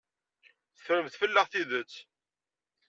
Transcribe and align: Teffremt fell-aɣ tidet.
Teffremt 0.75 1.13
fell-aɣ 1.19 1.47
tidet. 1.51 1.93